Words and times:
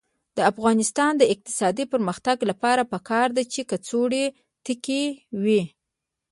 د 0.37 0.39
افغانستان 0.51 1.11
د 1.17 1.23
اقتصادي 1.33 1.85
پرمختګ 1.93 2.37
لپاره 2.51 2.89
پکار 2.93 3.27
ده 3.37 3.43
چې 3.53 3.61
کڅوړې 3.69 4.25
تکې 4.65 5.03
وي. 5.43 5.63